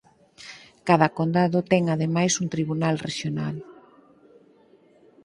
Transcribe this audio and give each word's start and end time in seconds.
Cada 0.87 1.07
condado 1.17 1.59
ten 1.71 1.83
ademais 1.95 2.33
un 2.41 2.47
Tribunal 2.55 2.95
rexional. 3.07 3.55